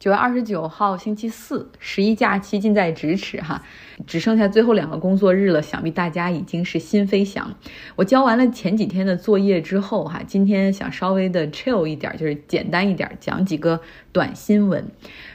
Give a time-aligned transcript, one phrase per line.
[0.00, 3.62] 九月二十九号星期四，十一假期近在咫尺哈，
[4.06, 7.54] 只剩下最后两个工作日了，想必大家已经是心飞翔。
[7.96, 13.78] 我交完了前几天的作业之后哈，今天想稍微的 chill 一点，就是简单一点，讲几个
[14.12, 14.90] 短新闻。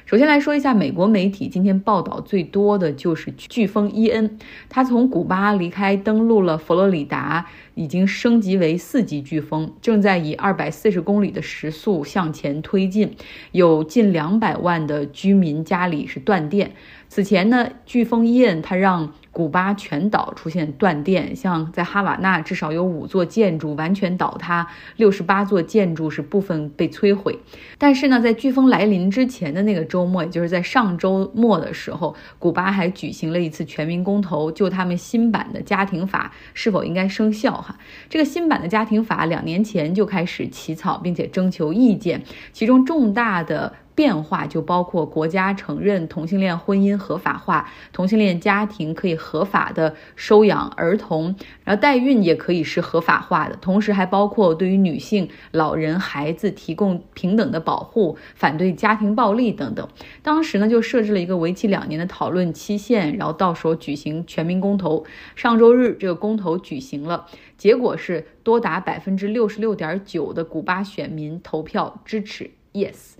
[0.05, 4.37] 首先来说一下美国媒体今天报道最多的就是飓风伊恩，
[4.69, 13.15] 它从古巴离开，登陆了佛罗里达，已经升级为四级飓风，正在以二百四十公里的时速向前推进，
[13.51, 16.71] 有近两百万的居民家里是断电。
[17.07, 27.37] 此前呢，飓风伊恩它让古巴全岛出现断电，像在哈瓦那至少有五座建筑完全倒塌，六十八座建筑是部分被摧毁。
[27.77, 37.51] 但是呢，在飓风来临之前的那个周末，也就是在上周末的时候，古巴还举行了一次全民公投，就他们新版的家庭法是否应该生效。
[37.51, 37.77] 哈，
[38.09, 43.73] 这个新版的家庭法两年前就开始起草，并且征求意见，其中重大的。
[43.95, 51.33] 变化就包括国家承认同性恋婚姻合法化，同性恋家庭可以合法的收养儿童，
[51.63, 59.87] 然后代孕也可以是合法化的，同时还包括对于女性、老人、孩子提供平等的保护，反对家庭暴力等等。
[60.21, 65.05] 当时呢就设置了一个为期两年的讨论期限，然后到时候举行全民公投。
[65.35, 67.27] 上周日这个公投举行了，
[67.57, 73.13] 结果是多达百分之六十六点九的古巴选民投票支持 yes。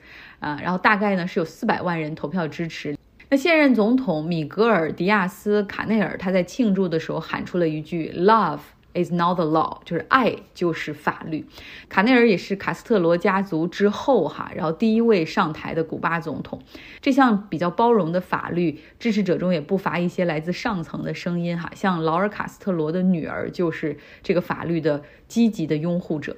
[0.46, 2.96] 啊，然后大概呢是有四百万人投票支持。
[3.32, 8.60] 那现任总统米格尔·迪亚斯·卡内尔他在庆祝的时候喊出了一句 “Love
[8.94, 11.48] is not the law”，就是爱就是法律。
[11.90, 16.62] 卡内尔也是卡斯特罗家族之后哈，然后第一位上台的古巴总统。
[17.02, 26.38] 这项比较包容的法律，支持者中也不乏一些来自上层的声音哈，像劳尔·卡斯特罗的女儿就是这个法律的积极的拥护者。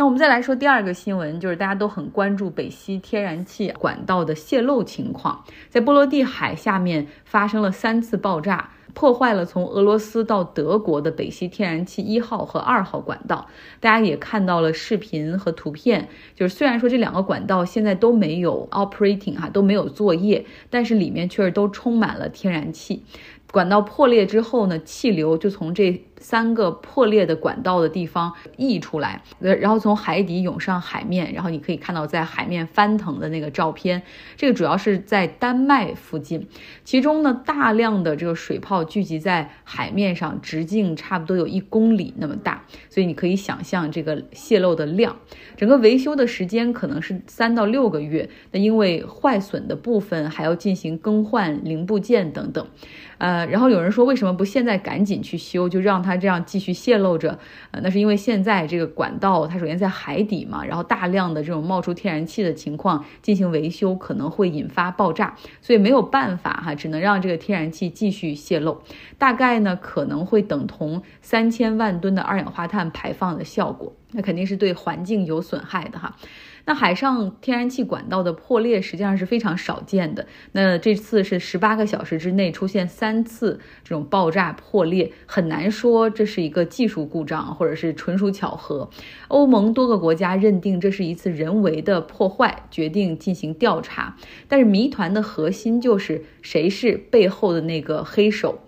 [0.00, 13.48] 那我们再来说第二个新闻，就是大家都很关注北溪天然气管道的泄漏情况，在波罗的海下面发生了三次爆炸，破坏了从俄罗斯到德国的北溪天然气一号和二号管道。
[13.80, 23.02] 大家也看到了视频和图片，就是虽然说这两个管道现在都没有 operating 哈，都没有作业，但是里面确实都充满了天然气。
[23.50, 34.02] 管道破裂之后呢，气流就从这三个破裂的管道的地方溢出来，呃，然后从海底涌上海面，然后你可以看到在海面翻腾的那个照片。
[34.36, 36.46] 这个主要是在丹麦附近，
[36.84, 45.16] 其中呢大量的这个水泡聚集在海面上，直径差不多有一公里那么大，所以你可以想象这个泄漏的量。
[45.56, 52.66] 整个维修的时间可能是三到六个月，那因为坏损的部分还要进行更换零部件等等。
[53.18, 57.38] 呃，然后有人说为什么不现在赶紧去修，就让它它这样继续泄露着？
[57.70, 68.82] 呃，那是因为现在这个管道它首先在海底嘛，然后大量的这种冒出天然气的情况进行维修可能会引发爆炸，所以没有办法哈，只能让这个天然气继续泄漏，
[69.18, 76.16] 大概呢可能会等同三千万吨的二氧化碳排放的效果，那肯定是对环境有损害的哈。
[76.68, 80.26] 那海上天然气管道的破裂实际上是非常少见的。
[80.52, 88.90] 那这次是十八个小时之内出现三次这种爆炸破裂，很难说这是一个技术故障，或者是纯属巧合。
[89.28, 94.14] 欧盟多个国家认定这是一次人为的破坏，决定进行调查。
[94.46, 98.58] 但是谜团的核心就是谁是背后的那个黑手。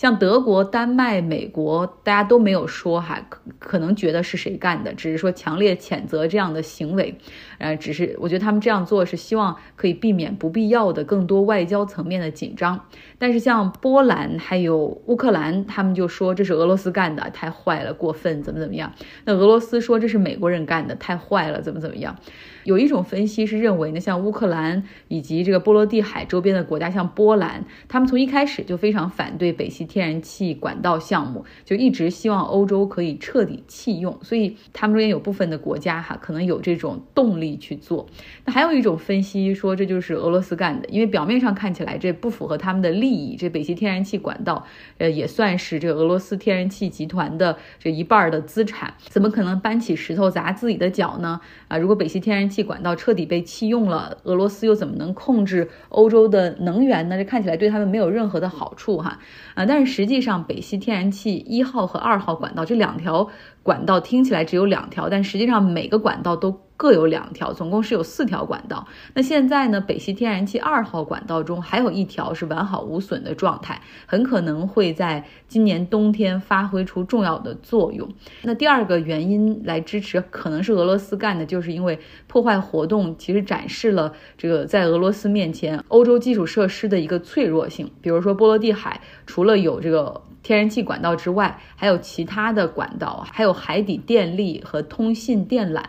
[0.00, 7.14] 像德国、丹麦、美国，大家都没有说哈，可可能觉得是谁干的，只是说强烈谴责这样的行为。
[7.58, 12.86] 呃，只是我觉得他们这样做是希望可以避免不必要的更多外交层面的紧张。
[13.18, 18.90] 但是像波兰还有乌克兰，他们就说这是俄罗斯干的，太坏了，过分，怎么怎么样？
[19.26, 22.16] 那俄罗斯说这是美国人干的，太坏了，怎么怎么样？
[22.64, 34.18] 有一种分析是认为呢，像乌克兰以及这个波罗的海周边的国家，像波兰，他们从一开始就非常反对北溪天然气管道项目，就一直希望欧洲可以彻底弃用。
[34.22, 38.06] 所以他们中间有部分的国家哈，可能有这种动力去做。
[38.44, 43.36] 那还有一种分析说，这就是俄罗斯干的，因为表面上看起来这不符合他们的利益。
[43.36, 44.66] 这北溪天然气管道，
[44.98, 51.40] 呃，也算是这个俄罗斯天然气集团的这一半的资产，怎么可能搬起石头砸自己的脚呢？
[51.68, 57.16] 啊，如果北溪天然气管道彻底被弃用了，俄罗斯又怎么能控制欧洲的能源呢？
[57.16, 59.18] 这看起来对他们没有任何的好处哈
[59.54, 59.64] 啊！
[59.64, 63.28] 但是实际上，北溪天然气一号和二号管道这两条
[63.62, 66.60] 管道听起来只有两条，但实际上每个管道都。
[66.80, 68.88] 各有两条，总共是有四条管道。
[69.12, 78.08] 那现在呢，北溪天然气二号管道中还有一条是完好无损的状态，很可能会在今年冬天发挥出重要的作用。
[78.44, 87.90] 那第二个原因来支持，可能是俄罗斯干的，就是因为破坏活动其实展示了这个在俄罗斯面前欧洲基础设施的一个脆弱性。
[88.00, 95.82] 比如说波罗的海，除了有这个天然气管道之外，还有其他的管道，还有海底电力和通信电缆。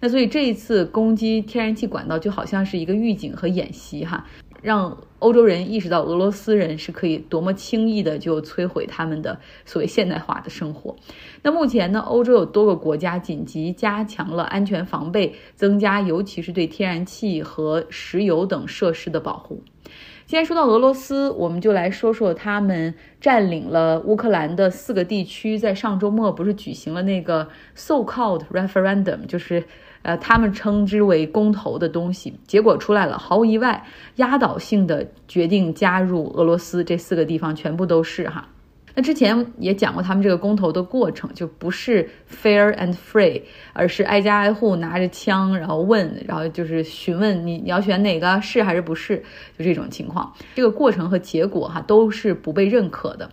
[0.00, 4.26] 那所以这一次攻击天然气管道就好像是一个预警和演习哈，
[4.60, 10.94] 让欧洲人意识到俄罗斯人是可以多么轻易的就摧毁他们的所谓现代化的生活。
[11.42, 19.62] 那目前呢，欧洲有多个国家紧急加强了安全防备，增加尤其是对天然气和石油等设施的保护。
[20.26, 29.64] 既然说到俄罗斯，我们就来说说他们占领了乌克兰的四个地区，在上周末不是举行了那个 so-called referendum，就是。
[30.02, 33.84] 呃，他们称之为公投的东西，结果出来了，毫无意外，
[34.16, 38.48] 压倒性的决定加入俄罗斯，这四个地方全部都是哈。
[38.96, 43.42] 那之前也讲过他们这个公投的过程，就不是 fair and free，
[43.74, 49.22] 而是挨家挨户拿着枪，然后问，然后就是询问你你要选哪个是还是不是，
[49.58, 50.32] 就这种情况。
[50.54, 53.30] 这个过程和结果哈都是不被认可的。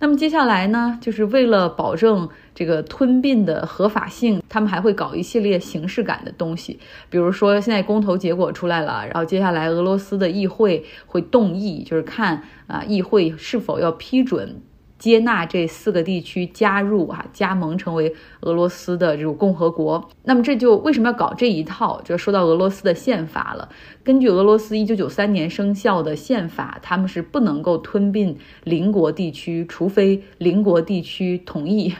[0.00, 14.60] 那么接下来呢，就是为了保证这个吞并的合法性，他们还会搞一系列形式感的东西，比如说现在公投结果出来了，然后接下来俄罗斯的议会会动议，就是看啊议会是否要批准。
[15.04, 20.08] 接纳这四个地区加入啊，加盟成为俄罗斯的这种共和国。
[20.22, 22.00] 那么这就为什么要搞这一套？
[22.00, 23.68] 就说到俄罗斯的宪法了。
[24.02, 31.92] 根据俄罗斯一九九三年生效的宪法，他们是不能够吞并邻国地区，除非邻国地区同意。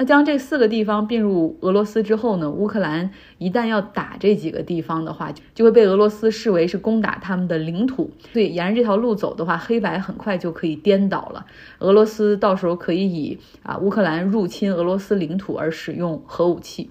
[0.00, 2.50] 那将这四个地方并入俄罗斯之后呢？
[2.50, 8.10] 乌克兰一旦要打这几个地方的话，就会被俄罗斯视为是攻打他们的领土。
[8.32, 11.44] 所以沿着这条路走的话，黑白很快就可以颠倒了。
[11.80, 16.88] 俄罗斯到时候可以以啊乌克兰入侵俄罗斯领土而使用核武器。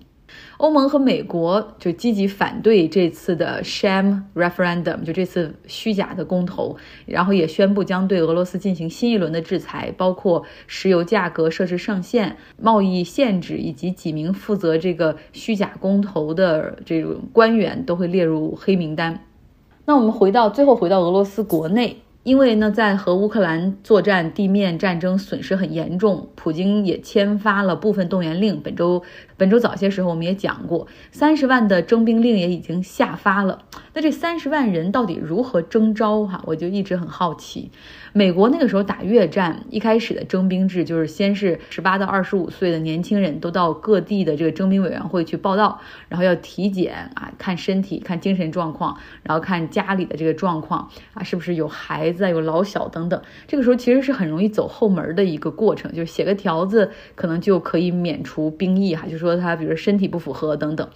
[0.57, 19.25] 欧盟和美国就积极反对这次的 sham referendum，就这次虚假的公投，然后也宣布将对俄罗斯进行新一轮的制裁，包括石油价格设置上限、贸易限制，以及几名负责这个虚假公投的这种官员都会列入黑名单。
[19.85, 22.01] 那我们回到最后，回到俄罗斯国内。
[22.23, 28.59] 因为呢，在和乌克兰作战，地面战争损失很严重，普京也签发了部分动员令。
[28.61, 29.01] 本周
[29.37, 33.63] 本周早些时候我们也讲过，三十万的征兵令也已经下发了。
[33.93, 36.25] 那这三十万人到底如何征召？
[36.25, 37.71] 哈，我就一直很好奇。
[38.11, 45.79] 美国那个时候打越战，一开始的征兵制就是先是十八到二十五岁的年轻人都到各地的这个征兵委员会去报道，
[46.09, 53.21] 然后要体检啊，看身体、看精神状况，然后看家里的这个状况啊，是不是有孩子、有老小等等。
[53.47, 60.87] 这个时候其实是很容易走后门的一个过程，就是写个条子，可能就可以免除兵役哈，就说他比如身体不符合等等。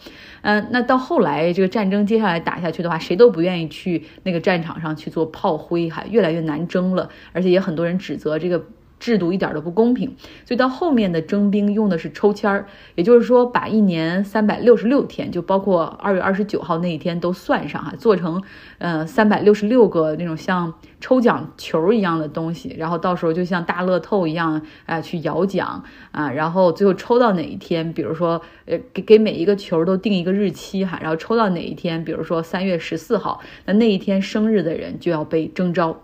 [0.41, 7.09] 嗯，那到后来这个战争接下来打下去的话，谁都不愿意去那个战场上去做炮灰哈，越来越难争了。
[7.31, 8.63] 而且也很多人指责这个
[9.03, 10.15] 制度一点都不公平，
[10.45, 18.41] 所以到后面的征兵用的是抽签儿，也就是说把一年三百六十六天，就包括二月二十九号那一天都算上哈，做成
[18.77, 25.83] 呃三百六十六个那种像抽奖球一样的东西，然后到时候就像大乐透一样啊去摇奖
[26.13, 35.99] 啊，然后最后抽到哪一天，比如说呃给给每一个球都定一个日期哈，然后抽到哪一天，比如说三月十四号，那那一天生日的人就要被征召。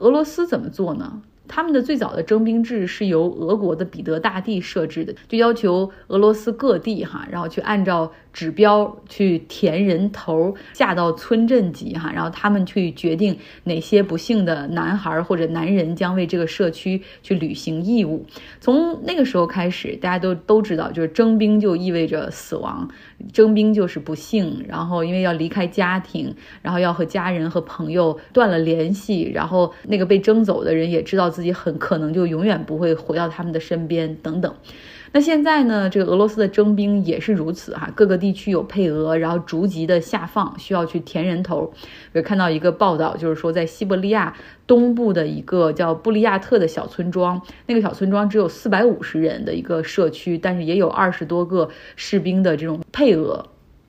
[0.00, 1.22] 俄罗斯怎么做呢？
[1.48, 8.12] 他们的最早的征兵制是由俄国的彼得大帝设置的，就要求俄罗斯各地哈，然后去按照。
[8.34, 18.26] 指标去填人头，下到村镇级哈，然后他们去决定哪些不幸的男孩或者男人将为这个社区去履行义务。
[18.58, 22.88] 从那个时候开始，大家都都知道，就是征兵就意味着死亡，
[23.32, 24.64] 征兵就是不幸。
[24.66, 34.54] 然后因为要离开家庭，然后要和家人和朋友断了联系，然后那个被征走的人也知道自己很可能就永远不会回到他们的身边等等。
[35.16, 35.88] 那现在呢？
[35.88, 41.72] 这个俄罗斯的征兵也是如此哈，各个地区有配额，然后逐级的下放，需要去填人头。
[42.12, 44.34] 我看到一个报道，就是说在西伯利亚
[44.66, 53.46] 东部的一个叫布利亚特的小村庄，那个小村庄只有四百五十人的一个社区，但是也有二十多个士兵的这种配额。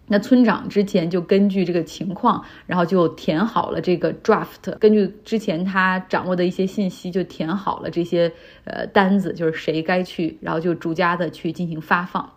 [0.08, 8.32] 那村长之前就根据这个情况，然后就填好了这个 draft，根据之前他掌握的一些信息，就填好了这些
[8.66, 12.32] 呃单子，就是谁该去，然后就逐家的去进行发放。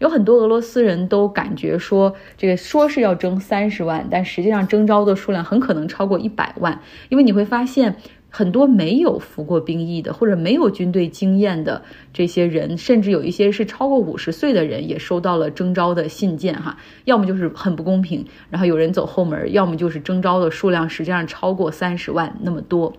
[0.00, 7.96] 有很多俄罗斯人都感觉说，这个说是要征三十万，但实际上征招的数量很可能超过一百万，因为你会发现。
[8.36, 11.80] 很多没有服过兵役的，或者没有军队经验的
[12.12, 16.76] 这些人，甚至有一些是超过五十岁的人，也收到了征召的信件哈。
[17.04, 22.92] 要么就是很不公平，然后有人走后门，要么就是征召的数量实际上超过三十万那么多。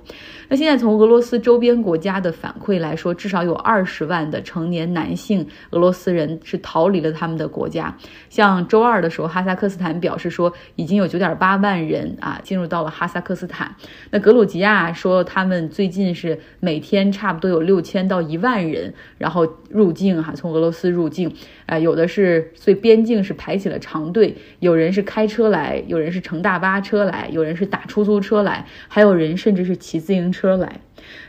[0.47, 7.93] 那现在从俄罗斯周边国家的反馈来说，至少有二十万的成年男性俄罗斯人是逃离了他们的国家。
[8.29, 13.75] 像周二的时候，哈萨克斯坦表示说，已经有九点八万人啊进入到了哈萨克斯坦。
[14.11, 21.33] 那格鲁吉亚说，他们最近是每天差不多有六千到一万人，然后入境哈，从俄罗斯入境。
[21.65, 30.79] 啊，有的是，所以边境是排起了长队，有人是开车来，有人是乘大巴车来，有人是打出租车来，还有人甚至是骑自行车来。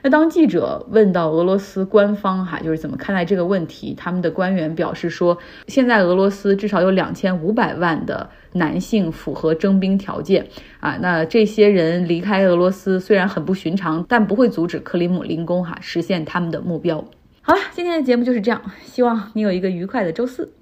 [0.03, 10.47] 那当记者问到俄罗斯官方哈，就是怎么看待这个问题，他们的官员表示说，现在俄罗斯至少有两千五百万的男性符合征兵条件
[10.81, 17.05] 啊，那这些人离开俄罗斯虽然很不寻常，但不会阻止克里姆林宫哈实现他们的目标。
[17.43, 20.53] 好了，今天的节目就是这样，希望你有一个愉快的周四。